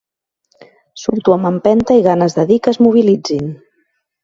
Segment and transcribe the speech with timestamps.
[1.01, 3.57] Surto amb empenta i amb ganes de dir que es mobilitzin.